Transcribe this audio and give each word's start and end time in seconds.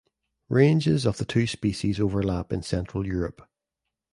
Ranges 0.49 1.05
of 1.05 1.17
the 1.17 1.25
two 1.25 1.45
species 1.45 1.99
overlap 1.99 2.51
in 2.51 2.63
Central 2.63 3.05
Europe. 3.05 3.47